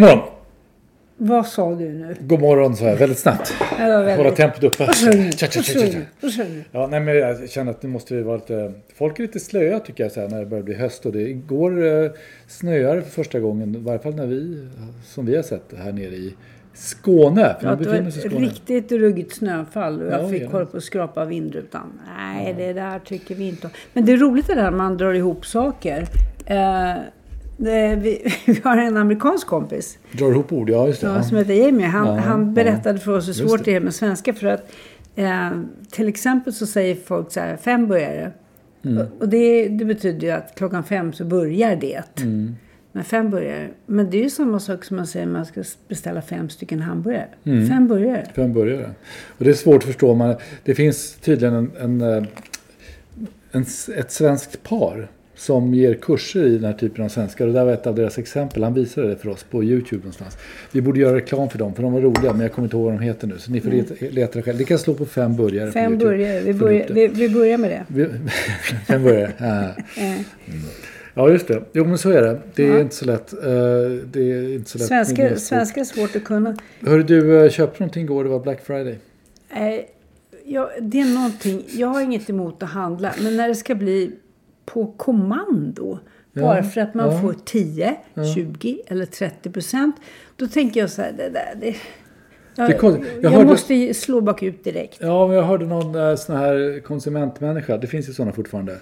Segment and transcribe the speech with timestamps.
[0.00, 0.20] Morgon.
[1.18, 2.16] Vad sa du nu?
[2.20, 3.54] God morgon så här, väldigt snabbt.
[3.78, 4.86] Det väldigt- Hålla tempot uppe.
[4.92, 5.12] Sa?
[5.12, 5.80] Tja, tja, tja,
[6.20, 6.42] sa sa?
[6.72, 8.72] Ja, nej, men jag känner att nu måste vi vara lite...
[8.94, 11.06] Folk är lite slöa tycker jag så här, när det börjar bli höst.
[11.06, 12.10] Och det igår eh,
[12.48, 14.68] snöar för första gången, i varje fall när vi,
[15.04, 16.34] som vi har sett här nere i
[16.74, 17.56] Skåne.
[17.60, 18.46] För Ja, det var Skåne.
[18.46, 20.48] riktigt ruggigt snöfall och jag Ja, fick ja.
[20.48, 21.92] hålla på att skrapa vindrutan.
[22.16, 23.72] Nej, det där tycker vi inte om.
[23.92, 26.00] Men det är roligt det där man drar ihop saker.
[26.46, 27.02] Eh, det,
[27.56, 31.06] vi, vi har en amerikansk kompis Drar ihop ord, ja just det.
[31.06, 31.22] ja, Ja.
[31.22, 31.86] som heter Jamie.
[31.86, 32.46] Han, Ja, han ja.
[32.46, 33.74] berättade för oss hur svårt det.
[33.74, 34.34] är med svenska.
[34.34, 34.72] För att
[35.16, 35.50] eh,
[35.90, 38.32] till exempel så säger folk så här, fem börjar.
[38.84, 39.06] Mm.
[39.20, 42.20] Och det, det betyder ju att klockan fem så börjar det.
[42.22, 42.56] Mm.
[42.92, 43.68] Men fem burgare.
[43.86, 47.26] Men det är ju samma sak som man säger man ska beställa fem stycken hamburgare.
[47.44, 47.66] Mm.
[47.68, 48.26] Fem burgare.
[48.34, 48.90] Fem burgare.
[49.38, 50.14] Och det är svårt att förstå.
[50.14, 50.34] Man,
[50.64, 52.24] det finns tydligen en, en, eh,
[53.52, 53.64] en,
[53.96, 57.44] ett svenskt par som ger kurser i den här typen av svenska.
[57.44, 58.62] Och det där var ett av deras exempel.
[58.64, 60.38] Han visade det för oss på YouTube någonstans.
[60.72, 62.84] Vi borde göra reklam för dem, för de var roliga, men jag kommer inte ihåg
[62.84, 63.38] vad de heter nu.
[63.38, 64.58] Så ni får leta, leta själv.
[64.58, 66.40] Ni kan slå på fem burgare Fem burgare.
[66.40, 66.92] Vi börjar, det.
[66.94, 67.84] vi, vi börjar med det.
[67.88, 68.08] Vi-
[68.86, 69.32] fem burgare.
[69.96, 70.02] Ja.
[70.02, 70.20] Eh,
[71.14, 71.62] ja, just det.
[71.72, 72.38] Jo, men så är det.
[72.54, 72.80] Det är Ja.
[72.80, 73.32] inte så lätt.
[73.32, 73.38] Eh,
[74.12, 74.86] Det är inte så lätt.
[74.88, 76.56] Svenska, svenska är svårt att kunna.
[76.80, 78.24] Hörru du, eh, köpte någonting igår.
[78.24, 78.98] Det var Black Friday.
[79.56, 79.80] Eh,
[80.44, 81.64] ja, det är någonting.
[81.76, 83.12] Jag har inget emot att handla.
[83.22, 84.10] Men när det ska bli
[84.66, 85.98] på kommando.
[86.32, 87.20] Ja, Bara för att man ja.
[87.20, 87.96] får 10,
[88.34, 89.96] 20 eller 30 procent.
[90.36, 91.12] Då tänker jag så här.
[91.16, 91.76] Det där, det,
[92.56, 94.98] jag, jag, Jag hörde- måste slå bakut direkt.
[95.00, 97.76] Ja, men jag hörde någon eh, sån här konsumentmänniska.
[97.76, 98.76] Det finns ju sådana fortfarande.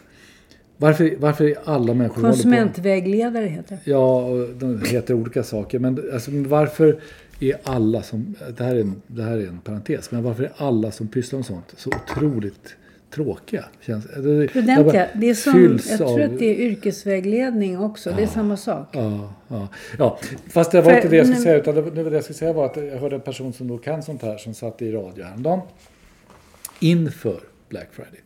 [0.76, 2.22] Varför, varför är alla människor.
[2.22, 3.90] Konsumentvägledare heter det.
[3.90, 5.78] Ja, och de heter olika saker.
[5.78, 7.00] Men alltså, varför
[7.40, 8.34] är alla som...
[8.56, 10.10] Det här, är en, det här är en parentes.
[10.10, 12.76] Men varför är alla som pysslar med sånt så otroligt
[13.14, 13.64] tråkiga?
[13.80, 18.12] Känns, bara det är som, jag tror av- att det är yrkesvägledning också.
[18.16, 18.88] Det är samma sak.
[18.92, 19.68] Ja, ja.
[19.98, 21.56] ja, fast det var För inte det jag skulle säga.
[21.56, 23.78] Utan det, det, det jag skulle säga var att jag hörde en person som då
[23.78, 25.60] kan sånt här som satt i radio häromdagen.
[26.80, 28.20] Inför Black Friday.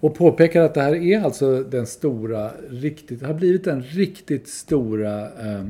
[0.00, 5.22] Och påpekar att det här är alltså den stora, riktigt, har blivit den riktigt stora
[5.22, 5.64] eh,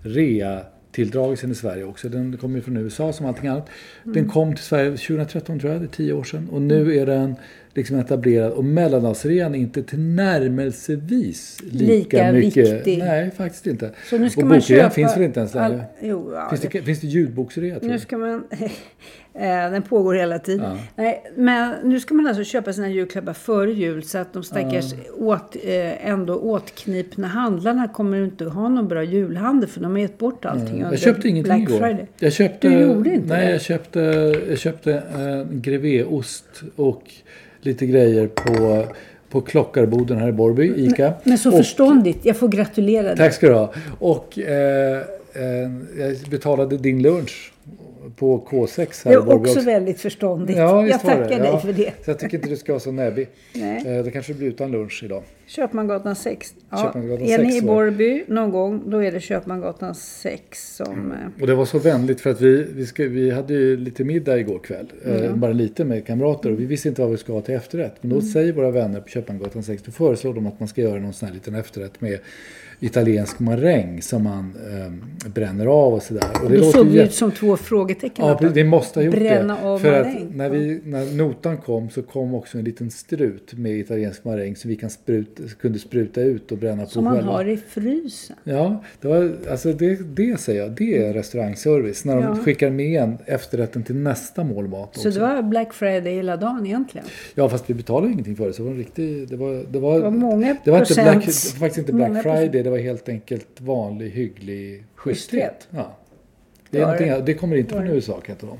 [0.00, 0.60] rea
[0.92, 2.08] tilldragelsen i Sverige också.
[2.08, 3.68] Den kommer ju från USA som allting annat.
[4.04, 6.48] Den kom till Sverige 2013 tror jag, det är tio år sedan.
[6.52, 7.34] Och nu är den
[7.76, 8.52] liksom etablerad.
[8.52, 12.74] Och mellandagsrean är inte tillnärmelsevis lika, Lika mycket.
[12.74, 12.98] viktig.
[12.98, 13.90] Nej, faktiskt inte.
[14.10, 14.90] Så nu ska och man bokrean köpa...
[14.94, 15.84] finns väl inte ens all- längre?
[16.02, 18.44] Jo, ja, Finns det, det, finns det ljudboksrea nu ska man...
[19.38, 20.64] Eh, Den pågår hela tiden.
[20.70, 20.78] Ja.
[20.96, 24.94] Nej, men nu ska man alltså köpa sina julklappar före jul så att de stackars
[25.18, 29.98] åt, eh, ändå åtknipna handlarna kommer inte att ha någon bra julhandel för de har
[29.98, 31.78] gett bort allting under Jag köpte ingenting Black igår.
[31.86, 32.06] Friday.
[32.18, 33.52] Jag köpte, Du gjorde inte nej, det?
[33.52, 34.00] jag köpte,
[34.48, 37.02] jag köpte eh, grevéost och
[37.66, 38.84] lite grejer på,
[39.28, 41.12] på Klockarboden här i Borby, ICA.
[41.24, 42.18] Men så och, förståndigt.
[42.22, 43.16] Jag får gratulera dig.
[43.16, 43.72] Tack ska du ha.
[43.98, 44.96] Och eh,
[45.32, 47.52] eh, jag betalade din lunch
[48.16, 50.58] på K6 här Det är Borby också väldigt förståndigt.
[50.58, 51.36] Ja, jag var tackar det.
[51.38, 51.60] dig Ja.
[51.60, 51.92] för det.
[52.04, 53.28] Så jag tycker inte du ska vara så näbbig.
[53.52, 53.98] Nej.
[53.98, 55.22] Eh, det kanske blir utan lunch idag.
[55.46, 56.54] Köpmangatan 6.
[56.70, 60.76] Ja, Köpmangatan är ni 6 i var- Borrby någon gång, då är det Köpmangatan 6
[60.76, 61.12] som...
[61.12, 64.04] eh, Och det var så vänligt för att vi, vi, ska, vi hade ju lite
[64.04, 64.92] middag igår kväll.
[65.04, 67.94] Eh, bara lite med kamrater och vi visste inte vad vi skulle ha till efterrätt.
[68.00, 71.00] Men då säger våra vänner på Köpmangatan 6, då föreslår de att man ska göra
[71.00, 72.18] någon sån här liten efterrätt med
[72.80, 74.52] italiensk maräng som man
[75.24, 76.24] eh, bränner av och sådär.
[76.44, 78.26] Och såg det jätte- ut som två frågetecken.
[78.26, 79.62] Ja, det måste ha gjort bränna det.
[79.68, 80.26] av För maräng.
[80.30, 84.56] att när, vi, när notan kom så kom också en liten strut med italiensk maräng
[84.56, 87.32] som vi kan spruta, kunde spruta ut och bränna Som på man själva.
[87.32, 88.36] har i frysen.
[88.44, 90.70] Ja, det, var, alltså det, det säger jag.
[90.70, 92.04] Det är restaurangservice.
[92.04, 92.36] När de Ja.
[92.36, 95.20] skickar med en efterrätten till nästa målmat Så också.
[95.20, 97.06] det var Black Friday hela dagen egentligen.
[97.34, 98.52] Ja, fast vi betalade ingenting för det.
[98.52, 99.28] Så det var en riktig...
[99.28, 101.14] Det var, det var, Det var många det var inte Black, det
[101.54, 102.62] var faktiskt inte Black Friday.
[102.62, 105.68] Det var helt enkelt vanlig, hygglig schyssthet.
[105.70, 105.96] Ja.
[106.70, 107.22] Det, är det?
[107.26, 107.86] det kommer inte från?
[107.86, 108.58] USA kan jag tala om.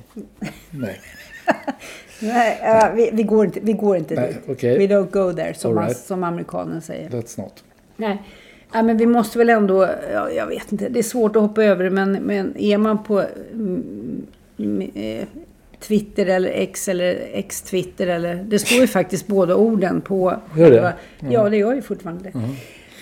[0.70, 1.00] Nej.
[2.20, 4.43] Nej, ja, vi, vi går inte, vi går inte Nej, dit.
[4.48, 4.78] okej.
[4.78, 5.96] We don't go there, som, right.
[5.96, 7.08] som amerikanen säger.
[7.10, 7.64] That's not.
[7.96, 8.22] Nej.
[8.72, 11.64] Nej, men vi måste väl ändå, ja, jag vet inte, det är svårt att hoppa
[11.64, 14.26] över men, men är man på mm,
[14.58, 15.26] mm, eh,
[15.81, 20.40] Twitter eller X eller X-Twitter eller, det står ju faktiskt båda orden på.
[20.56, 20.78] Gör det?
[21.20, 21.32] Mm.
[21.32, 22.32] Ja, det gör ju fortfarande det.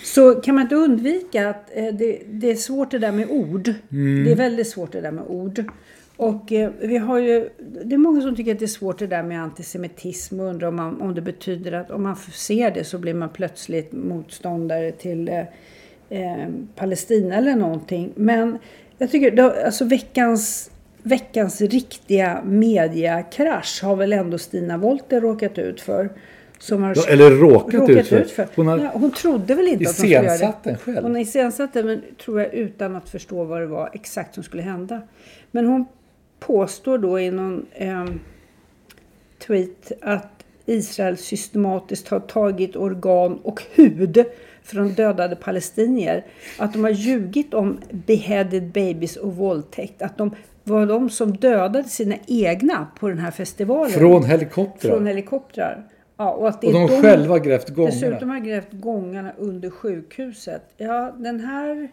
[0.04, 3.72] Så kan man inte undvika att eh, det, det är svårt det där med ord.
[3.92, 4.24] Mm.
[4.24, 5.64] Det är väldigt svårt det där med ord.
[6.16, 7.48] Och eh, vi har ju,
[7.84, 10.68] det är många som tycker att det är svårt det där med antisemitism och undrar
[10.68, 14.92] om, man, om det betyder att om man ser det så blir man plötsligt motståndare
[14.92, 15.38] till eh,
[16.08, 18.12] eh, Palestina eller någonting.
[18.14, 18.58] Men
[18.98, 20.70] jag tycker, då, alltså veckans,
[21.02, 26.10] veckans riktiga mediakrasch har väl ändå Stina Wolter råkat ut för.
[26.58, 28.48] Som har Ja, eller råkat ut för.
[28.56, 30.52] Hon, Hon har hon trodde väl inte att hon skulle göra det.
[30.62, 31.02] den själv.
[31.02, 35.02] Hon iscensatte men tror jag utan att förstå vad det var exakt som skulle hända.
[35.50, 35.86] Men hon
[36.46, 38.20] påstår då i någon ehm,
[39.46, 44.24] tweet att Israel systematiskt har tagit organ och hud
[44.62, 46.24] från dödade palestinier.
[46.58, 50.02] Att de har ljugit om beheaded babies och våldtäkt.
[50.02, 53.90] Att de var de som dödade sina egna på den här festivalen.
[53.90, 54.90] Från helikoptrar.
[54.90, 55.86] Från helikoptrar.
[56.16, 57.94] Ja, och att det och är de själva grävt gångarna.
[57.94, 60.62] Dessutom har grävt gångarna under sjukhuset.
[60.76, 61.88] Ja, den här,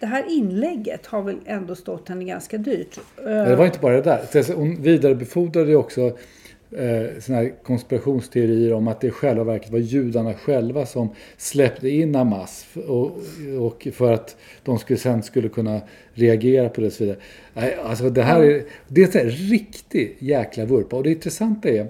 [0.00, 2.98] det här inlägget har väl ändå stått henne ganska dyrt.
[3.24, 4.02] Men det var inte bara det
[4.32, 4.54] där.
[4.54, 6.00] Hon vidarebefordrade också
[6.70, 11.88] eh, såna här konspirationsteorier om att det i själva verket var judarna själva som släppte
[11.88, 13.18] in Hamas och,
[13.60, 15.80] och för att de skulle, sen skulle kunna
[16.14, 17.18] reagera på det och så vidare.
[17.54, 20.96] Nej, alltså det här är, det är så här riktig jäkla vurpa.
[20.96, 21.86] Och det intressanta är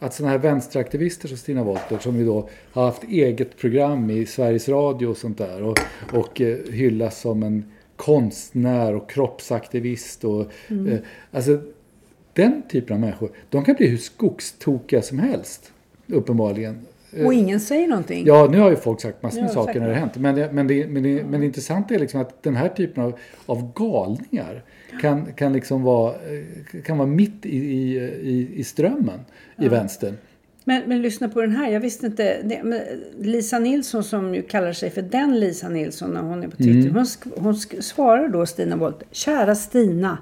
[0.00, 4.26] att sådana här vänsteraktivister som Stina Wolter som ju då har haft eget program i
[4.26, 5.78] Sveriges Radio och sånt där och,
[6.12, 7.64] och eh, hyllas som en
[7.96, 10.98] konstnär och kroppsaktivist och eh,
[11.30, 11.60] alltså
[12.32, 15.72] den typen av människor, de kan bli hur skogstokiga som helst
[16.06, 16.86] uppenbarligen.
[17.12, 18.26] Eh, Och ingen säger någonting.
[18.26, 20.16] Ja, nu har ju folk sagt massor Ja, med saker när det har hänt.
[20.16, 23.04] Men det, men, det, men, det, men det intressanta är liksom att den här typen
[23.04, 24.62] av, av galningar
[25.00, 29.20] kan, kan liksom vara, eh, kan vara mitt i, i, i, strömmen
[29.58, 30.14] i vänstern.
[30.64, 31.70] Men, men lyssna på den här.
[31.70, 32.42] Jag visste inte.
[32.42, 32.84] Det,
[33.18, 36.90] Lisa Nilsson som ju kallar sig för den Lisa Nilsson när hon är på Twitter.
[36.90, 39.08] Hon, sk, hon sk, svarar då Stina Wollter.
[39.10, 40.18] Kära Stina.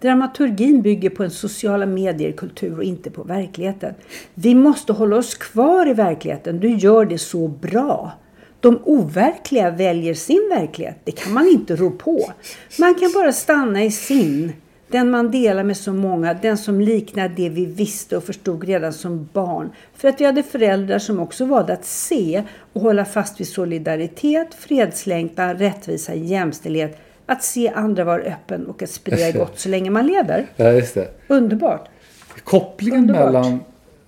[0.00, 3.94] Dramaturgin bygger på en sociala medier-kultur och inte på verkligheten.
[4.34, 6.60] Vi måste hålla oss kvar i verkligheten.
[6.60, 8.12] Du gör det så bra.
[8.60, 10.96] De overkliga väljer sin verklighet.
[11.04, 12.32] Det kan man inte rå på.
[12.78, 14.52] Man kan bara stanna i sin.
[14.90, 18.92] Den man delar med så många, den som liknar det vi visste och förstod redan
[18.92, 19.70] som barn.
[19.94, 24.54] För att vi hade föräldrar som också valde att se och hålla fast vid solidaritet,
[24.54, 26.98] fredslängtan, rättvisa, jämställdhet.
[27.30, 30.46] Att se andra vara öppen och att sprida gott så länge man lever.
[30.56, 31.08] Ja, just det.
[31.28, 31.88] Underbart.
[32.44, 33.24] Kopplingen Underbart.
[33.24, 33.60] mellan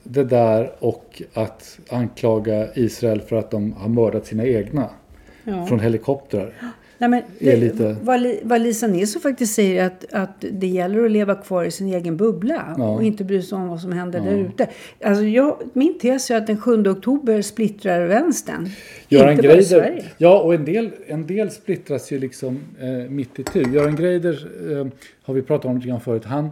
[0.03, 4.89] det där och att anklaga Israel för att de har mördat sina egna
[5.45, 5.67] Ja.
[5.67, 6.53] från helikoptrar.
[7.01, 11.05] Nej, men är det, lite- vad, vad Lisa Nilsson faktiskt säger att, att det gäller
[11.05, 12.89] att leva kvar i sin egen bubbla Ja.
[12.89, 14.69] och inte bry sig om vad som händer där ute.
[15.05, 18.69] Alltså jag, min tes är att den 7 oktober splittrar vänstern.
[19.09, 20.05] Göran inte bara Greider, Sverige.
[20.19, 23.75] ja och en del, en del splittras ju liksom eh, mitt i tur.
[23.75, 24.49] Göran Greider
[24.81, 24.87] eh,
[25.23, 26.25] har vi pratat om lite grann förut.
[26.25, 26.51] Han,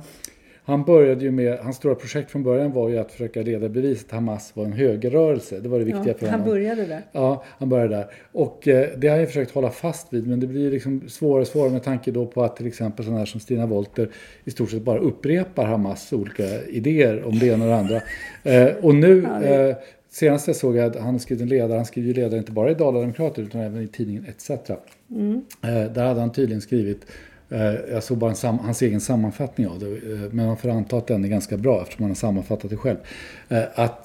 [0.68, 4.04] han började ju med, hans stora projekt från början var ju att försöka leda bevis
[4.04, 5.60] att Hamas var en högerrörelse.
[5.60, 6.54] Det var det viktiga Ja, för han honom.
[6.54, 7.02] började där.
[7.12, 8.06] Ja, han började där.
[8.32, 11.46] Och eh, det har jag försökt hålla fast vid men det blir liksom svårare och
[11.46, 14.08] svårare med tanke då på att till exempel sådana här som Stina Wolter
[14.44, 18.00] i stort sett bara upprepar Hamas olika idéer om det ena och det andra.
[18.42, 19.76] Eh, och nu, eh,
[20.10, 22.75] senast jag såg att han skrivit en ledare, han skriver ju ledare inte bara i
[22.75, 24.50] Dala-Demokraten utan även i tidningen ETC.
[25.10, 25.42] Mm.
[25.62, 27.06] Eh, där hade han tydligen skrivit
[27.50, 30.97] Eh, jag såg bara sam, hans egen sammanfattning av det, eh, men man får anta
[30.97, 32.97] att den är ganska bra eftersom han har sammanfattat det själv.
[33.49, 34.05] Eh, att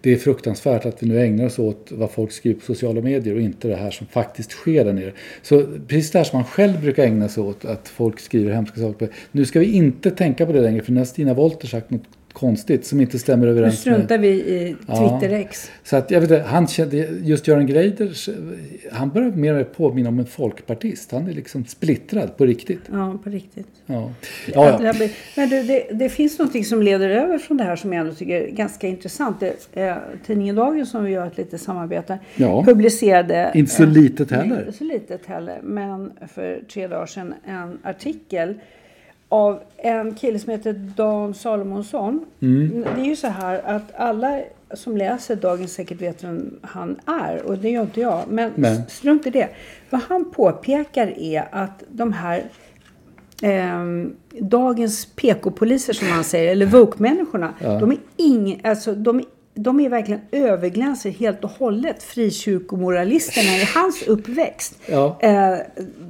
[0.00, 3.34] det är fruktansvärt att vi nu ägnar oss åt vad folk skriver på sociala medier
[3.34, 5.12] och inte det här som faktiskt sker där nere.
[5.42, 8.80] Så precis det här som man själv brukar ägna sig åt, att folk skriver hemska
[8.80, 9.08] saker.
[9.32, 12.02] Nu ska vi inte tänka på det längre, för nu har Stina Wolter sagt något
[12.32, 14.20] konstigt som inte stämmer överens Nu struntar med...
[14.20, 15.70] vi i Twitter-X.
[15.72, 18.10] Ja, så att jag vet inte, han kände, just Göran Greider,
[18.92, 21.12] han börjar mer och mer påminna om en folkpartist.
[21.12, 22.80] Han är liksom splittrad på riktigt.
[22.92, 23.66] Ja, på riktigt.
[23.86, 24.12] Ja.
[24.54, 24.94] Ja, ja.
[25.36, 28.14] Men du, det, det, finns något som leder över från det här som jag ändå
[28.14, 29.40] tycker är ganska intressant.
[29.40, 29.96] Det, eh,
[30.26, 32.64] tidningen Dagen som vi gör ett litet samarbete ja.
[32.64, 33.52] publicerade.
[33.54, 34.58] Inte så litet heller.
[34.58, 35.60] Inte så litet heller.
[35.62, 38.54] Men för tre dagar sedan en artikel
[39.30, 42.26] av en kille som heter Dan Salomonsson.
[42.42, 42.84] Mm.
[42.94, 44.40] Det är ju så här att alla
[44.74, 48.22] som läser Dagens säkert vet vem han är och det gör inte jag.
[48.28, 48.82] Men Nej.
[48.88, 49.48] strunt i det.
[49.90, 52.44] Vad han påpekar är att de här
[53.42, 53.84] eh,
[54.40, 57.54] dagens PK-poliser som han säger, eller woke-människorna.
[57.58, 57.78] Ja.
[57.78, 59.22] De är ing, alltså, de
[59.54, 64.74] de är verkligen överglänser helt och hållet frikyrkomoralisterna i hans uppväxt.
[64.86, 65.16] Ja.
[65.20, 65.56] Eh,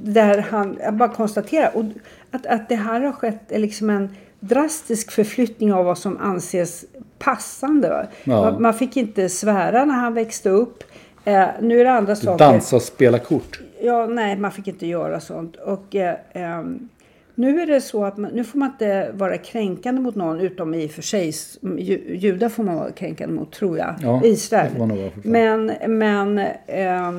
[0.03, 1.83] där han, jag bara konstaterar, och
[2.31, 6.85] att, att det här har skett liksom en drastisk förflyttning av vad som anses
[7.19, 8.07] passande.
[8.23, 8.41] Ja.
[8.41, 10.83] Man, man, fick inte svära när han växte upp.
[11.25, 12.45] Eh, nu är det andra saker.
[12.45, 13.59] Dansa och spela kort.
[13.81, 15.55] Ja, nej, man fick inte göra sånt.
[15.55, 16.63] Och eh, eh,
[17.35, 20.73] nu är det så att man, nu får man inte vara kränkande mot någon utom
[20.73, 21.33] i och för sig
[22.07, 23.95] judar får man vara kränkande mot tror jag.
[24.01, 24.71] Ja, Israel.
[25.23, 27.11] Men, men eh,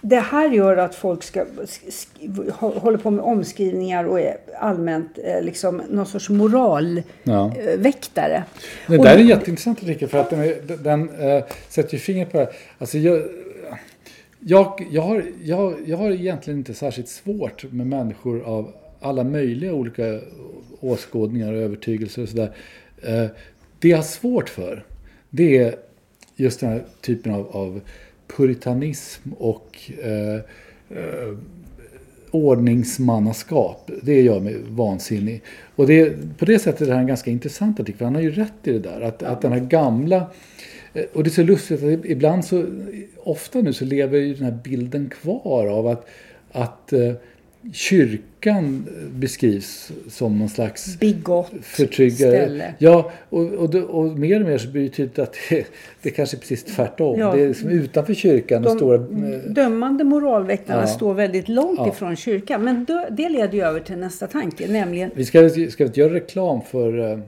[0.00, 1.44] det här gör att folk ska,
[2.58, 8.44] håller på med omskrivningar och är allmänt eh, liksom någon sorts moralväktare.
[8.86, 8.86] Ja.
[8.86, 12.32] Det där är en jätteintressant artikel för att den, är, den äh, sätter ju fingret
[12.32, 12.48] på det
[12.78, 13.22] alltså jag,
[14.40, 19.72] jag, jag, har, jag, jag har egentligen inte särskilt svårt med människor av alla möjliga
[19.72, 20.20] olika
[20.80, 22.50] åskådningar och övertygelser och sådär.
[23.02, 23.26] Eh,
[23.78, 24.84] det jag har svårt för,
[25.30, 25.76] det är
[26.36, 27.80] just den här typen av, av
[28.26, 30.34] puritanism och eh,
[30.98, 31.38] eh,
[32.30, 33.90] ordningsmannaskap.
[34.02, 35.42] Det gör mig vansinnig.
[35.76, 38.22] Och det, på det sättet är det här en ganska intressant artikel, för han har
[38.22, 39.00] ju rätt i det där.
[39.00, 40.30] Att, att den här gamla...
[40.94, 42.64] Eh, och det är så lustigt att ibland så...
[43.16, 46.06] Ofta nu så lever ju den här bilden kvar av att,
[46.52, 47.12] att eh,
[47.72, 52.36] kyrkan beskrivs som någon slags Bigott förtryggare.
[52.36, 52.74] Ställe.
[52.78, 55.66] Ja, och, och, och, mer och mer så blir det tydligt att det,
[56.02, 57.20] det kanske är precis tvärtom.
[57.20, 58.62] Ja, det är liksom utanför kyrkan.
[58.62, 58.98] De stora,
[59.48, 60.86] dömande moralväktarna ja.
[60.86, 61.88] står väldigt långt ja.
[61.88, 62.64] ifrån kyrkan.
[62.64, 65.10] Men det leder ju över till nästa tanke, nämligen...
[65.14, 67.22] Vi ska, ska inte göra reklam för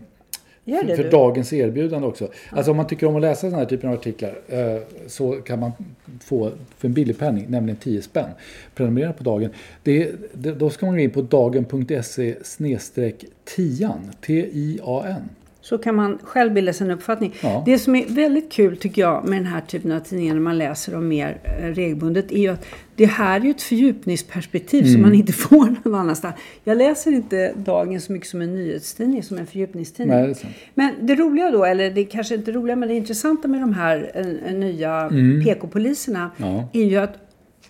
[0.69, 2.29] eh, för, för dagens erbjudande också.
[2.51, 5.61] Alltså om man tycker om att läsa den här typen av artiklar eh, så kan
[5.61, 5.73] man
[6.21, 8.31] få för en billig penning, nämligen 10 spänn,
[8.75, 9.51] prenumerera på Dagen.
[9.83, 15.29] Det, det, då ska man gå in på dagen.se snedstreck tian, T-I-A-N
[15.69, 17.35] så kan man själv bilda sig en uppfattning.
[17.41, 17.63] Ja.
[17.67, 20.59] Det som är väldigt kul tycker jag med den här typen av tidningar när man
[20.59, 24.93] läser dem mer eh, regelbundet är ju att det här är ju ett fördjupningsperspektiv mm.
[24.93, 26.35] som man inte får någon annanstans.
[26.65, 30.17] Jag läser inte Dagen så mycket som en nyhetstidning, som en fördjupningstidning.
[30.17, 33.61] Nej, det men det roliga då, eller det kanske inte roliga, men det intressanta med
[33.61, 34.11] de här
[34.47, 35.45] äh, nya mm.
[35.45, 36.69] PK-poliserna ja.
[36.73, 37.17] är ju att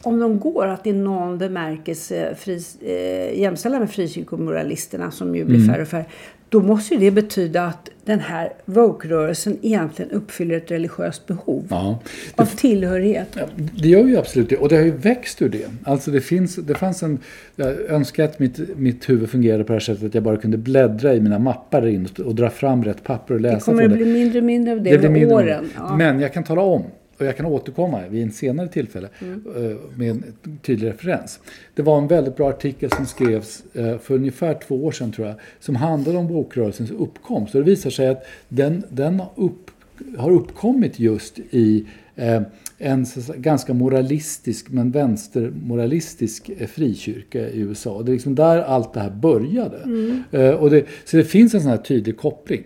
[0.02, 5.56] om de går att i någon bemärkelse fri, äh, jämställa med frikyrkomoralisterna som ju blir
[5.56, 5.68] mm.
[5.68, 6.06] färre och färre
[6.48, 11.98] då måste ju det betyda att den här woke-rörelsen egentligen uppfyller ett religiöst behov ja.
[12.36, 13.38] av tillhörighet.
[13.82, 14.56] Det gör ju absolut det.
[14.56, 15.66] Och det har ju växt ur det.
[15.84, 17.18] Alltså det, finns, det fanns en...
[17.56, 20.58] Jag önskar att mitt, mitt huvud fungerade på det här sättet att jag bara kunde
[20.58, 23.56] bläddra i mina mappar in och, och dra fram rätt papper och läsa.
[23.56, 25.70] Det kommer att bli mindre och mindre av det, det med åren.
[25.76, 25.96] Ja.
[25.96, 26.84] Men jag kan tala om
[27.18, 29.44] och jag kan återkomma vid en senare tillfälle mm.
[29.56, 30.24] Eh, med en
[30.62, 31.40] tydlig referens.
[31.74, 35.26] Det var en väldigt bra artikel som skrevs eh, för ungefär två år sedan tror
[35.26, 37.54] jag, som handlade om bokrörelsens uppkomst.
[37.54, 39.70] Och det visar sig att den, den upp,
[40.16, 42.42] har uppkommit just i eh,
[42.78, 43.06] en
[43.36, 48.02] ganska moralistisk men vänstermoralistisk frikyrka i USA.
[48.02, 49.78] Det är liksom där allt det här började.
[49.78, 50.56] Mm.
[50.56, 52.64] Och det, så det finns en sån här tydlig koppling.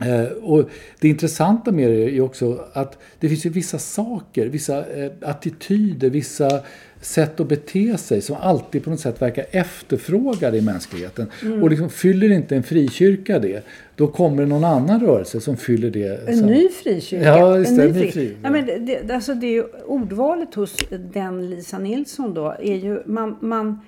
[0.00, 0.70] Eh, och
[1.00, 6.10] det intressanta med det är också att det finns ju vissa saker, vissa eh, attityder,
[6.10, 6.60] vissa
[7.00, 11.26] sätt att bete sig som alltid på något sätt verkar efterfrågade i mänskligheten.
[11.42, 11.62] Mm.
[11.62, 13.64] Och liksom fyller inte en frikyrka det,
[13.96, 16.28] då kommer det någon annan rörelse som fyller det.
[16.28, 16.46] En som...
[16.46, 17.24] ny frikyrka?
[17.24, 17.70] Ja, just.
[17.70, 18.36] En ny fri...
[18.42, 20.76] ja, men det, alltså det är ju, ordvalet hos
[21.12, 23.80] den Lisa Nilsson då är ju man, man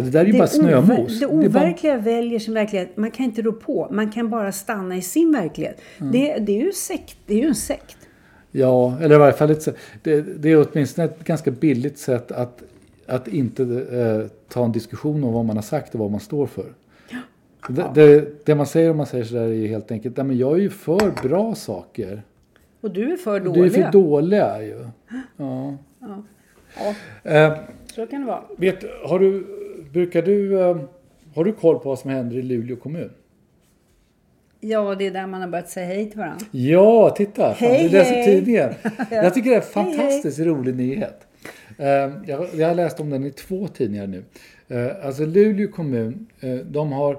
[0.00, 1.20] det där är ju det bara snömos.
[1.20, 2.02] Det overkliga bara...
[2.04, 2.96] väljer sin verklighet.
[2.96, 3.88] Man kan inte rå på.
[3.90, 5.80] Man kan bara stanna i sin verklighet.
[6.00, 6.12] Mm.
[6.12, 7.16] Det, det, är ju sekt.
[7.26, 7.96] det är ju en sekt.
[8.52, 9.68] Ja, eller i varje fall ett,
[10.02, 12.62] det, det är åtminstone ett ganska billigt sätt att,
[13.06, 16.46] att inte eh, ta en diskussion om vad man har sagt och vad man står
[16.46, 16.66] för.
[17.68, 20.38] Det, det, det man säger om man säger sådär är ju helt enkelt, nej men
[20.38, 22.22] jag är ju för bra saker.
[22.80, 23.64] Och du är för Du dåliga.
[23.66, 24.86] är för dåliga ju.
[25.36, 25.76] Ja.
[26.00, 27.52] Ja, Eh,
[27.94, 28.42] så kan det vara.
[28.58, 29.46] vet, har du,
[29.92, 30.76] brukar du, eh,
[31.34, 33.10] har du koll på vad som händer i Luleå kommun?
[34.60, 36.46] Ja, det är där man har börjat säga hej till varandra.
[36.50, 37.54] Ja, titta!
[37.54, 38.24] Fan, Hej, du läser hej.
[38.24, 38.74] tidningen.
[39.10, 41.26] Jag tycker det är en Hej, fantastiskt rolig nyhet.
[41.78, 44.22] Eh, Jag, jag har läst om den i två tidningar nu.
[44.68, 46.26] Eh, Alltså Luleå kommun,
[46.64, 47.18] de har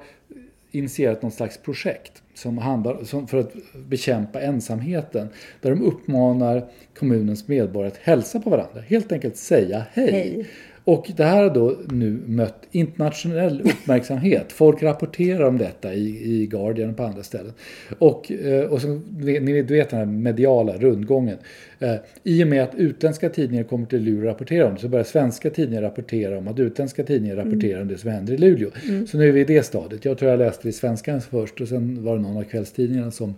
[0.72, 3.52] initierat något slags projekt som handlar som för att
[3.90, 5.28] bekämpa ensamheten.
[5.62, 8.82] Där de uppmanar kommunens medborgare att hälsa på varandra.
[8.82, 10.12] Helt enkelt säga hej.
[10.12, 10.46] Hej.
[10.84, 14.52] Och det här har då nu mött internationell uppmärksamhet.
[14.52, 17.54] Folk rapporterar om detta i, i Guardian och på andra ställen.
[18.00, 21.38] Och, eh, och så, ni vet, den här mediala rundgången.
[21.80, 24.88] Eh, I och med att utländska tidningar kommer till Luleå och rapporterar om det så
[24.88, 28.70] börjar svenska tidningar rapportera om att utländska tidningar rapporterar om det som händer i Luleå.
[29.08, 30.06] Så nu är vi i det stadiet.
[30.06, 33.12] Jag tror jag läste det i Svenskan först och sen var det någon av kvällstidningarna
[33.12, 33.36] som,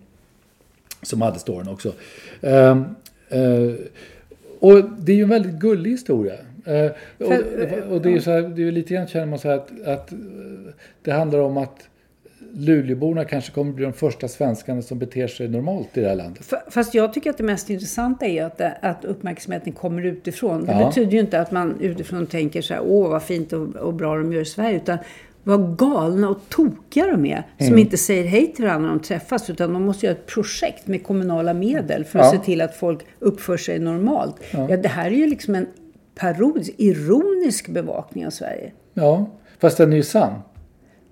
[1.02, 1.94] som hade storyn också.
[2.42, 2.84] Ehm,
[3.30, 3.74] eh,
[4.60, 6.34] och det är ju en väldigt gullig historia.
[6.66, 9.48] Eh, och, och det är ju så här, det är lite grann känner man så
[9.48, 10.18] här att, att eh,
[11.02, 11.88] det handlar om att
[12.56, 16.54] Luleåborna kanske kommer bli de första svenskarna som beter sig normalt i det här landet.
[16.70, 20.66] Fast jag tycker att det mest intressanta är att, det- att uppmärksamheten kommer utifrån.
[20.66, 20.88] Det Ja.
[20.88, 24.18] betyder ju inte att man utifrån tänker så här, åh vad fint och, och bra
[24.18, 24.76] de gör i Sverige.
[24.78, 24.98] Utan
[25.44, 27.48] vad galna och tokiga de är.
[27.58, 27.70] Mm.
[27.70, 29.50] Som inte säger hej till varandra när de träffas.
[29.50, 32.32] Utan de måste göra ett projekt med kommunala medel för att Ja.
[32.40, 34.36] se till att folk uppför sig normalt.
[34.52, 34.78] Ja.
[34.78, 35.68] det här är ju liksom en
[36.16, 38.72] parodisk, ironisk bevakning av Sverige.
[38.94, 39.30] Ja,
[39.60, 40.34] fast den är ju sann.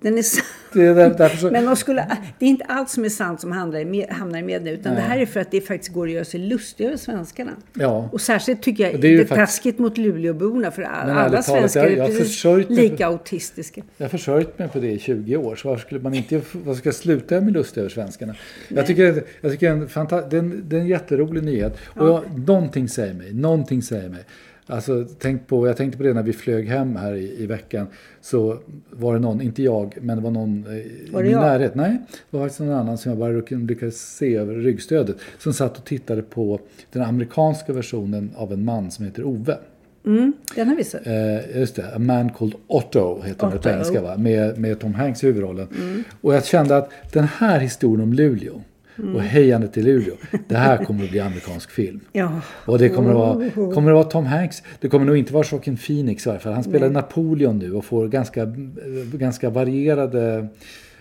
[0.00, 0.44] Den är sann.
[0.72, 2.06] Det är där, därför så, Men de skulle,
[2.38, 4.72] det är inte allt som är sant som hamnar i, med- hamnar i media.
[4.72, 7.50] Utan det här är för att det faktiskt går att göra sig lustig över svenskarna.
[7.74, 8.08] ja.
[8.12, 10.70] Och särskilt tycker jag det det är är, ju faktiskt- taskigt mot Luleåborna.
[10.70, 13.82] För all- alla talat, svenskar jag- är jag har precis lika autistiska.
[13.96, 16.74] Jag har försörjt mig på det i 20 år, så varför skulle man inte varför
[16.78, 18.34] ska jag sluta med lust över svenskarna?
[18.68, 21.76] Jag tycker, jag tycker en fanta- det, är en, det är en jätterolig nyhet.
[21.84, 24.24] Och jag, någonting säger mig, någonting säger mig.
[24.72, 27.86] Alltså, tänk på, jag tänkte på det när vi flög hem här i, i veckan.
[28.20, 28.58] Så
[28.90, 31.42] var det någon, inte jag, men det var någon eh, i Var det min jag?
[31.42, 31.74] närhet.
[31.74, 31.98] Nej,
[32.30, 35.16] det var faktiskt någon annan som jag bara lyck- lyckades se över ryggstödet.
[35.38, 36.60] Som satt och tittade på
[36.92, 39.58] den amerikanska versionen av en man som heter Ove.
[40.06, 41.06] Mm, den har vi sett.
[41.06, 43.68] Eh, just det, A Man Called Otto heter den på.
[43.68, 43.74] Mm.
[43.74, 44.16] engelska va?
[44.16, 45.68] Med, med Tom Hanks i huvudrollen.
[46.20, 48.60] Och jag kände att den här historien om Luleå
[48.98, 49.16] Mm.
[49.16, 50.14] och hejandet till Luleå,
[50.48, 52.00] det här kommer att bli amerikansk film.
[52.12, 52.40] Ja.
[52.66, 54.62] Och det kommer att vara, kommer att vara Tom Hanks.
[54.80, 56.52] Det kommer nog inte vara Joaquin Phoenix i alla fall.
[56.52, 58.48] Han spelar Napoleon nu och får ganska, eh,
[59.12, 60.48] ganska varierade,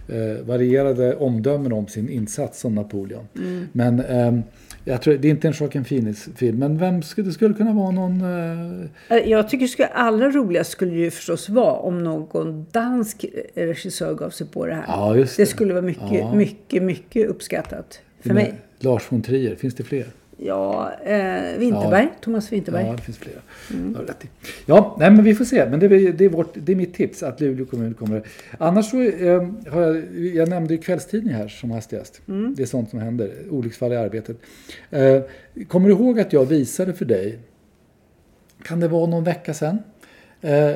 [0.08, 3.28] eh, varierade omdömen om sin insats som Napoleon.
[3.38, 3.68] Mm.
[3.72, 4.44] Men ehm,
[4.86, 6.58] jag tror, det är inte en Joaquin Phoenix-film.
[6.60, 8.22] Men vem skulle, det skulle kunna vara någon...
[8.22, 14.14] Eh, Eh, Jag tycker skulle, allra roligast skulle ju förstås vara om någon dansk regissör
[14.16, 14.84] gav sig på det här.
[14.88, 15.48] Ja, just det det.
[15.48, 16.34] skulle vara mycket, Ja.
[16.36, 18.00] mycket, mycket uppskattat.
[18.22, 18.54] För mig.
[18.80, 20.06] Lars von Trier, finns det fler?
[20.44, 22.10] Ja, eh, Winterberg.
[22.22, 22.86] Thomas Winterberg.
[22.86, 23.40] Ja, det finns flera.
[23.74, 23.96] Mm.
[24.00, 24.26] Ja, rätt
[24.66, 25.70] ja, nej men vi får se.
[25.70, 28.28] Men det är, det är, vårt, det är mitt tips att Luleå kommun kommer.
[28.58, 32.22] Annars så eh, har jag, jag nämnde kvällstidning här som hastigast.
[32.56, 33.32] Det är sånt som händer.
[33.50, 34.38] Olycksfall i arbetet.
[34.90, 35.22] Eh,
[35.68, 37.40] kommer du ihåg att jag visade för dig,
[38.64, 39.80] kan det vara någon vecka sedan?
[40.42, 40.72] Eh,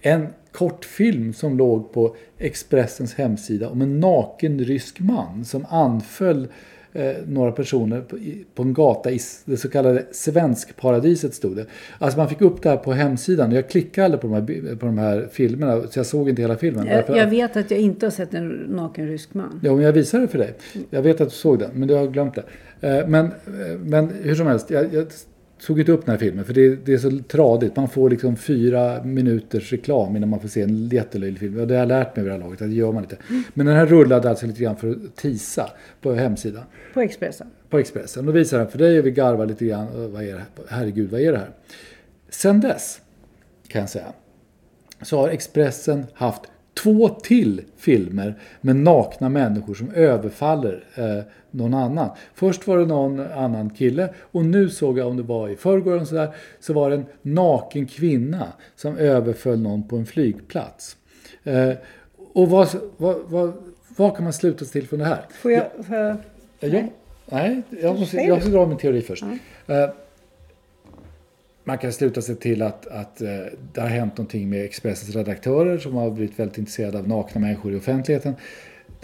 [0.00, 6.48] en kortfilm som låg på Expressens hemsida om en naken rysk man som anföll
[6.94, 11.66] eh, några personer på, i, på en gata i det så kallade Svenskparadiset stod det.
[11.98, 14.76] Alltså man fick upp det här på hemsidan och jag klickade aldrig på de här,
[14.76, 16.86] på de här filmerna så jag såg inte hela filmen.
[16.86, 19.60] Jag, Därför- jag vet att jag inte har sett en naken rysk man.
[19.62, 20.54] Ja, men jag visade det för dig.
[20.90, 22.44] Jag vet att du såg den, men du har glömt det.
[22.88, 23.32] Eh, Men, eh,
[23.84, 25.06] men hur som helst, jag, jag
[25.66, 27.76] tog inte upp den här filmen för det, det är så tradigt.
[27.76, 31.60] Man får liksom fyra minuters reklam innan man får se en jättelöjlig film.
[31.60, 33.16] Och det har jag lärt mig vid det här laget, att det gör man inte.
[33.54, 37.46] Men den här rullade alltså lite grann för att tisa på hemsidan På Expressen.
[37.70, 38.26] på Expressen.
[38.26, 40.12] Då visar den för dig och vi garvar lite grann.
[40.12, 40.46] Vad är det här?
[40.68, 41.50] Herregud, vad är det här?
[42.28, 43.00] Sen dess,
[43.68, 44.12] kan jag säga,
[45.02, 46.42] så har Expressen haft
[46.74, 52.10] två till filmer med nakna människor som överfaller eh, någon annan.
[52.34, 56.04] Först var det någon annan kille och nu såg jag om det var i förrgår
[56.04, 56.28] sådär,
[56.60, 60.96] så var det en naken kvinna som överföll någon på en flygplats.
[61.44, 61.70] Eh,
[62.32, 63.52] och vad, vad, vad,
[63.96, 65.26] vad kan man sluta sig till från det här?
[65.30, 65.64] Får jag...
[65.90, 66.16] Jag...
[66.60, 66.82] Ja,
[67.26, 67.62] nej.
[67.82, 69.22] jag måste, jag måste dra min teori först.
[69.66, 69.90] Eh,
[71.64, 73.28] man kan sluta sig till att, att eh,
[73.72, 77.72] det har hänt någonting med Expressens redaktörer som har blivit väldigt intresserade av nakna människor
[77.72, 78.34] i offentligheten.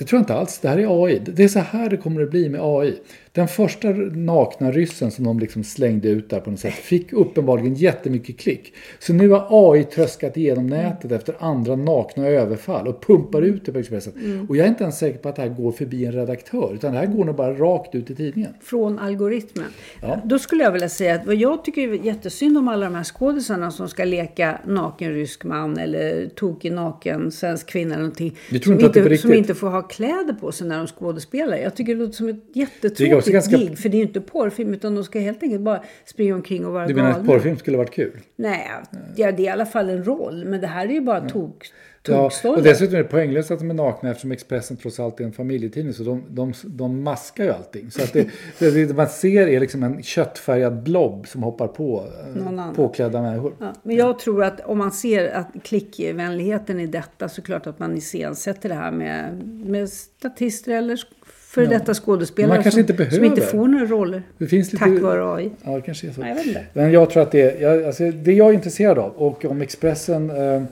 [0.00, 0.58] Det tror jag inte alls.
[0.58, 1.20] Det här är AI.
[1.24, 2.94] Det är så här det kommer att bli med AI.
[3.32, 7.74] Den första nakna ryssen som de liksom slängde ut där på något sätt fick uppenbarligen
[7.74, 8.74] jättemycket klick.
[8.98, 13.72] Så nu har AI tröskat igenom nätet efter andra nakna överfall och pumpar ut det
[13.72, 14.12] på Expressen.
[14.16, 14.46] Mm.
[14.48, 16.74] Och jag är inte ens säker på att det här går förbi en redaktör.
[16.74, 18.54] Utan det här går nog bara rakt ut i tidningen.
[18.60, 19.66] Från algoritmen.
[20.02, 20.20] Ja.
[20.24, 23.04] Då skulle jag vilja säga att vad jag tycker är jättesynd om alla de här
[23.04, 28.36] skådisarna som ska leka naken rysk man eller tokig naken svensk kvinna eller någonting.
[28.50, 29.48] Du tror som, inte att det är på som riktigt?
[29.50, 31.57] inte får ha kläder på sig när de skådespelar.
[31.57, 33.79] Jag tycker det låter som ett jättetråkigt också ganska- gig.
[33.79, 36.72] För det är ju inte porrfilm utan de ska helt enkelt bara springa omkring och
[36.72, 37.29] vara Du menar att galna.
[37.29, 38.18] porrfilm skulle varit kul?
[38.37, 38.70] Nej,
[39.16, 40.44] ja, det är i alla fall en roll.
[40.44, 41.66] Men det här är ju bara tok,
[42.08, 45.24] Ja, och dessutom är det poänglöst att de är nakna eftersom Expressen trots allt är
[45.24, 45.94] en familjetidning.
[45.94, 47.90] Så de, de, de maskar ju allting.
[47.90, 52.04] Så att det, det, det man ser är liksom en köttfärgad blob som hoppar på
[52.36, 53.54] eh, påklädda människor.
[53.60, 57.78] Ja, men jag tror att om man ser att klickvänligheten i detta så klart att
[57.78, 63.10] man iscensätter det här med, med statister eller för detta skådespelare Man kanske som, inte
[63.10, 65.50] som inte får några roller Det finns lite- tack vare AI.
[65.64, 66.20] Ja, det kanske är så.
[66.20, 66.62] Nej, jag.
[66.72, 69.62] Men jag tror att det är, jag, alltså, det jag är intresserad av och om
[69.62, 70.62] Expressen, eh,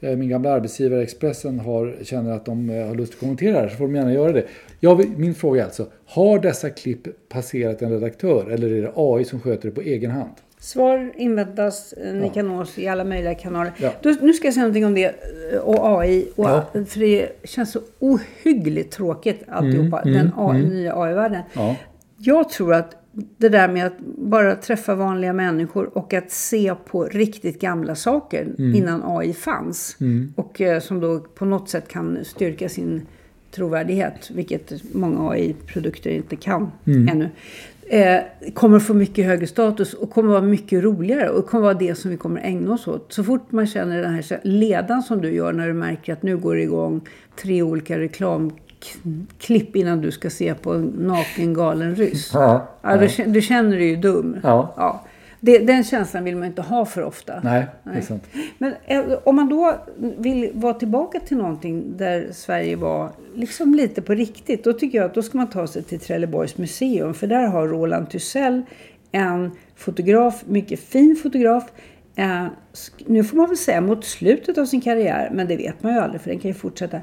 [0.00, 3.68] min gamla arbetsgivare Expressen har, känner att de eh, har lust att kommentera det här
[3.68, 4.44] så får de gärna göra det.
[4.80, 9.24] Vill- min fråga är alltså, har dessa klipp passerat en redaktör eller är det AI
[9.24, 10.30] som sköter det på egen hand?
[10.60, 11.92] Svar inväntas.
[11.92, 13.72] eh, Ni kan nå oss i alla möjliga kanaler.
[13.78, 13.92] Ja.
[14.02, 15.04] Då, nu ska jag säga någonting om det
[15.52, 16.28] eh, och AI.
[16.36, 16.64] Och, Ja.
[16.72, 20.02] För det känns så ohyggligt tråkigt alltihopa.
[20.04, 21.42] den AI, nya AI-världen.
[21.52, 21.76] Ja.
[22.18, 22.96] Jag tror att
[23.36, 28.46] det där med att bara träffa vanliga människor och att se på riktigt gamla saker
[28.76, 29.96] innan AI fanns.
[30.36, 33.06] Och eh, som då på något sätt kan styrka sin
[33.50, 36.70] trovärdighet, vilket många AI-produkter inte kan
[37.10, 37.28] ännu.
[37.90, 38.20] Eh,
[38.54, 42.10] kommer få mycket högre status och kommer vara mycket roligare och kommer vara det som
[42.10, 43.12] vi kommer ägna oss åt.
[43.12, 46.36] Så fort man känner den här ledan som du gör när du märker att nu
[46.36, 47.00] går det igång
[47.36, 47.98] tre olika
[48.82, 52.30] reklamklipp innan du ska se på en naken galen ryss.
[52.34, 54.36] Ja, Ja, du, känner- du känner dig ju dum.
[54.42, 55.04] Ja.
[55.40, 57.40] Det, den känslan vill man inte ha för ofta.
[57.84, 58.24] Nej, sant.
[58.58, 59.74] Men eh, om man då
[60.18, 64.64] vill vara tillbaka till någonting där Sverige var liksom lite på riktigt.
[64.64, 67.14] Då tycker jag att då ska man ta sig till Trelleborgs museum.
[67.14, 68.62] För där har Roland Thysell
[69.12, 71.64] en fotograf, mycket fin fotograf.
[72.16, 72.46] Eh,
[73.06, 75.98] nu får man väl säga mot slutet av sin karriär, men det vet man ju
[76.00, 77.00] aldrig för den kan ju fortsätta.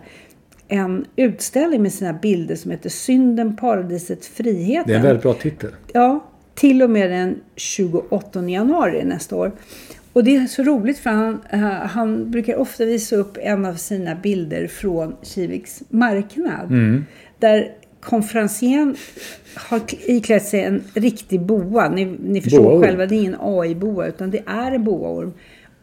[0.67, 4.83] En utställning med sina bilder som heter Synden, paradiset, friheten.
[4.87, 5.69] Det är en väldigt bra titel.
[5.93, 6.25] Ja,
[6.55, 9.51] till och med den 28 januari nästa år.
[10.13, 13.73] Och det är så roligt för han, eh, han brukar ofta visa upp en av
[13.73, 16.71] sina bilder från Kiviks marknad.
[17.39, 18.95] Där konferencieren
[19.55, 21.89] har kl- iklätt sig en riktig boa.
[21.89, 22.81] Ni, ni förstår Boaorm.
[22.83, 25.33] själva, det är ingen AI-boa utan det är en boaorm.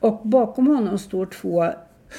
[0.00, 1.66] Och bakom honom står två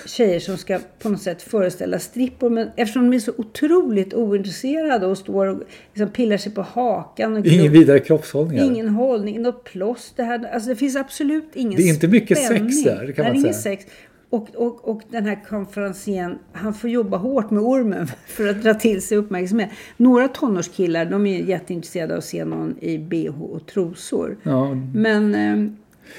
[0.06, 2.49] tjejer som ska på något sätt föreställa strippor.
[2.49, 5.62] Men eftersom de är så otroligt ointresserade och står och
[5.93, 7.34] liksom pillar sig på hakan.
[7.38, 8.60] Och Ingen vidare kroppshållning.
[8.60, 10.45] Ingen hållning, något plåster.
[10.53, 12.71] Alltså det finns absolut ingen Det är inte mycket spänning.
[12.71, 13.53] sex där, kan man säga.
[13.53, 13.86] Sex.
[14.29, 18.73] Och, och, och den här konferencieren, han får jobba hårt med ormen för att dra
[18.73, 19.69] till sig uppmärksamhet.
[19.97, 24.38] Några tonårskillar, de är jätteintresserade av att se någon i bh och trosor.
[24.43, 24.73] Ja.
[24.93, 25.36] Men,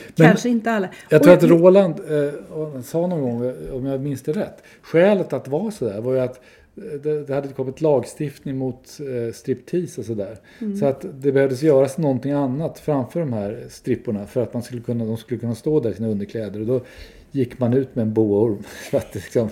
[0.06, 0.88] eh, kanske inte alla.
[1.08, 5.32] Jag tror att Roland eh, sa någon gång, eh, om jag minns det rätt, skälet
[5.32, 6.40] att vara sådär var ju att
[6.76, 10.36] eh, det, det hade kommit lagstiftning mot eh, striptease och sådär.
[10.60, 10.76] Mm.
[10.76, 14.82] Så att det behövdes göras någonting annat framför de här stripporna för att man skulle
[14.82, 16.60] kunna, de skulle kunna stå där i sina underkläder.
[16.60, 16.80] Och då
[17.34, 19.48] gick man ut med en boaorm för att liksom,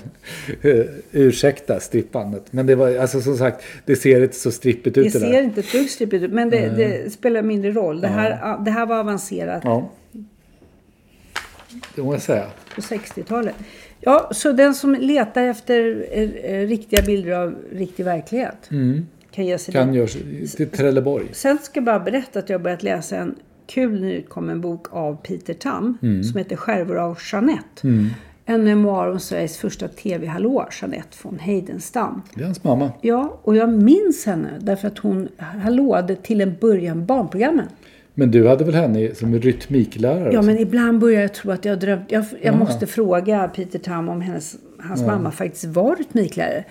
[0.62, 2.52] eh, ursäkta strippandet.
[2.52, 5.42] Men det var, alltså som sagt, det ser inte så strippigt ut Det det, ser
[5.42, 8.00] inte ett dugg strippigt ut, men det, det spelar mindre roll.
[8.00, 9.62] Det här, det här var avancerat.
[9.64, 9.90] Ja.
[11.94, 12.46] Det må jag säga.
[12.74, 13.54] på 60-talet.
[14.00, 18.68] Ja, så den som letar efter eh, eh, riktiga bilder av riktig verklighet
[19.30, 19.86] kan ge sig Mm.
[19.86, 20.16] Kan dit.
[20.40, 21.26] görs till Trelleborg.
[21.32, 23.34] Sen ska jag bara berätta att jag har börjat läsa en
[23.66, 26.24] kul nyutkommen bok av Peter Tam Mm.
[26.24, 27.88] som heter Skärvor av Jeanette.
[28.44, 32.22] En memoar om Sveriges första tv-hallå, Jeanette von Heidenstam.
[32.34, 32.90] Det är hans mamma.
[33.00, 37.66] Ja, och jag minns henne därför att hon hallåade till en början barnprogrammen.
[38.14, 40.32] Men du hade väl henne som rytmiklärare?
[40.32, 42.04] Ja, men ibland börjar jag tro att jag drömt.
[42.08, 46.64] Jag, jag måste fråga Peter Tam om hennes, hans mamma faktiskt var rytmiklärare.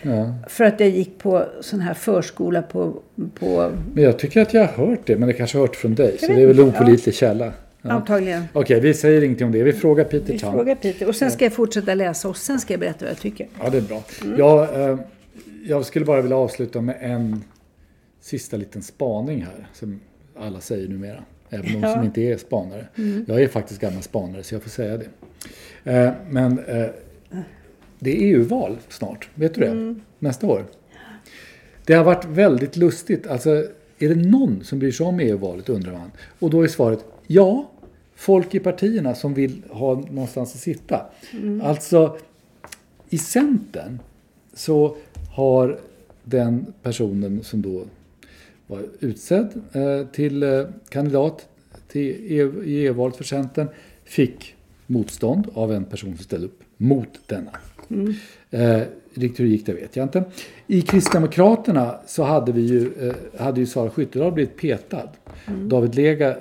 [0.47, 2.99] För att jag gick på sån här förskola på...
[3.39, 5.95] på Men jag tycker att jag har hört det, men det kanske har hört från
[5.95, 6.17] dig.
[6.19, 7.53] Så vet det är väl inte, opålitlig källa.
[7.81, 7.91] Ja.
[7.91, 8.43] Antagligen.
[8.53, 9.63] Okej, vi säger ingenting om det.
[9.63, 10.53] Vi frågar Peter Vi Tam.
[10.53, 11.07] frågar Peter.
[11.07, 13.47] Och sen ska jag fortsätta läsa och sen ska jag berätta vad jag tycker.
[13.63, 14.03] Ja, det är bra.
[14.23, 14.39] Mm.
[14.39, 14.97] Jag, eh,
[15.65, 17.43] jag skulle bara vilja avsluta med en
[18.21, 19.67] sista liten spaning här.
[19.73, 19.99] Som
[20.39, 21.23] alla säger numera.
[21.49, 21.77] Även de Ja.
[21.77, 21.93] Mm.
[21.93, 22.87] som inte är spanare.
[23.27, 25.05] Jag är faktiskt gammal spanare så jag får säga det.
[25.91, 26.85] Eh, men eh,
[28.03, 29.29] det är EU-val snart.
[29.35, 29.67] Vet du det?
[29.67, 30.01] Mm.
[30.19, 30.65] Nästa år.
[31.85, 33.27] Det har varit väldigt lustigt.
[33.27, 33.49] Alltså,
[33.99, 36.11] är det någon som bryr sig om EU-valet undrar man.
[36.39, 37.71] Och då är svaret ja.
[38.15, 41.05] Folk i partierna som vill ha någonstans att sitta.
[41.63, 42.17] Alltså,
[43.09, 43.99] i Centern
[44.53, 44.95] så
[45.31, 45.79] har
[46.23, 47.83] den personen som då
[48.67, 51.47] var utsedd eh, till eh, kandidat
[51.87, 53.67] till EU, EU-valet för Centern
[54.03, 54.55] fick
[54.87, 57.51] motstånd av en person som ställde upp mot denna.
[58.51, 58.81] Eh,
[59.13, 60.23] riktigt hur det gick det vet jag inte.
[60.67, 65.09] I Kristdemokraterna så hade vi ju, eh, hade ju Sara Skyttedal blivit petad.
[65.47, 66.35] David Lega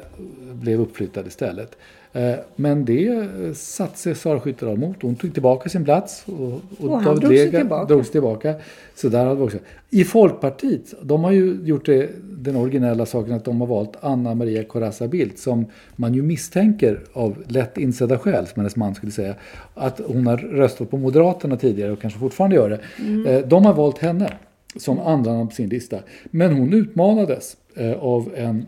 [0.53, 1.77] blev uppflyttad istället.
[2.13, 5.03] Eh, men det eh, satte sig Sara Skyttedal mot.
[5.03, 7.85] Hon tog tillbaka sin plats och, Och han drog sig tillbaka.
[7.85, 8.55] drog sig tillbaka.
[8.95, 9.59] Så där hade vi också.
[9.91, 14.35] I Folkpartiet, de har ju gjort det, den originella saken att de har valt Anna
[14.35, 19.13] Maria Corazza Bildt som man ju misstänker av lätt insedda skäl, som hennes man skulle
[19.13, 19.35] säga,
[19.75, 23.31] att hon har röstat på Moderaterna tidigare och kanske fortfarande gör det.
[23.31, 24.33] Eh, De har valt henne
[24.77, 25.99] som andra namn på sin lista.
[26.31, 27.57] Men hon utmanades
[28.01, 28.67] av en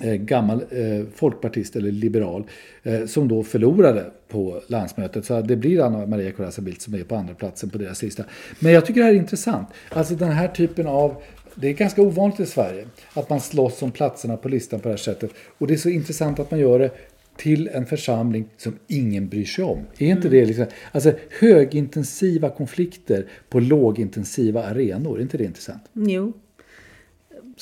[0.00, 2.44] gammal eh, folkpartist eller liberal
[2.82, 5.24] eh, som då förlorade på landsmötet.
[5.24, 8.24] Så det blir Anna Maria Corazza Bildt som är på andra platsen på deras lista.
[8.58, 9.68] Men jag tycker det här är intressant.
[9.88, 11.22] Alltså den här typen av
[11.54, 14.92] det är ganska ovanligt i Sverige att man slåss om platserna på listan på det
[14.92, 15.30] här sättet.
[15.58, 16.90] Och det är så intressant att man gör det
[17.36, 19.78] till en församling som ingen bryr sig om.
[19.98, 25.82] Är inte det liksom, alltså högintensiva konflikter på lågintensiva arenor, är inte det intressant?
[25.92, 26.32] Jo,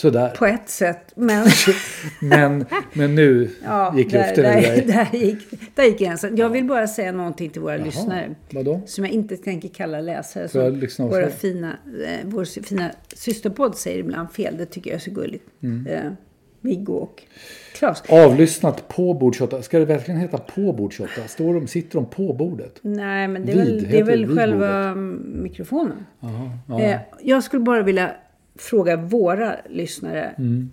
[0.00, 0.28] Sådär.
[0.28, 1.12] på ett sätt.
[1.14, 1.46] Men
[2.20, 4.84] Men, men nu ja, gick där, luften ur där, dig.
[4.86, 6.36] där, gick, där gick gränsen.
[6.36, 8.34] Jag vill bara säga någonting till våra lyssnare.
[8.50, 8.80] Vadå?
[8.86, 10.48] Som jag inte tänker kalla läsare.
[10.48, 11.68] Som lyssna våra fina,
[12.06, 14.56] eh, vår fina systerpodd säger ibland fel.
[14.58, 15.44] Det tycker jag är så gulligt.
[15.62, 15.86] Mm.
[15.86, 16.12] Eh,
[16.60, 17.22] Viggo och
[17.74, 18.02] Claes.
[18.08, 19.62] Avlyssnat på bord 28.
[19.62, 21.28] Ska det verkligen heta på bord 28?
[21.28, 22.78] Står de, sitter de på bordet?
[22.82, 26.06] Nej, men det är Vid, väl, det är väl själva mm, mikrofonen.
[26.20, 26.80] Jaha, ja.
[26.80, 28.10] Eh, jag skulle bara vilja
[28.58, 30.34] fråga våra lyssnare.
[30.38, 30.70] Mm.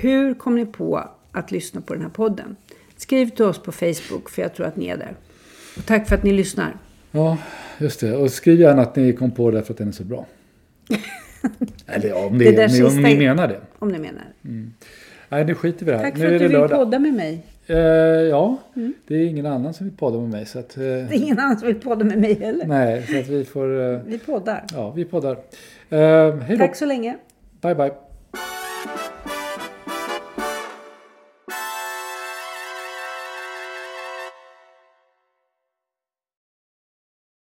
[0.00, 2.56] Hur kom ni på att lyssna på den här podden?
[2.96, 5.16] Skriv till oss på Facebook, för jag tror att ni är där.
[5.78, 6.76] Och tack för att ni lyssnar.
[7.12, 7.38] ja,
[7.78, 8.16] just det.
[8.16, 10.26] Och skriv gärna att ni kom på det för att den är så bra.
[11.86, 13.60] Eller ja, om, det, Det om, ni, om ni menar det.
[13.78, 14.24] Om ni menar.
[15.28, 16.04] Nej, nu skiter vi i det här.
[16.04, 16.78] Tack nu för är att du vill lördag.
[16.78, 17.46] podda med mig.
[17.66, 18.94] Eh, ja, Mm.
[19.06, 20.46] det är ingen annan som vill podda med mig.
[20.46, 22.66] Så att, eh, Det är ingen annan som vill podda med mig heller.
[22.66, 23.92] nej, så att vi får...
[23.94, 24.64] Eh, Vi poddar.
[24.72, 25.38] ja, vi poddar.
[25.90, 26.58] Eh.
[26.58, 27.18] Tack så länge.
[27.62, 28.05] Bye, bye.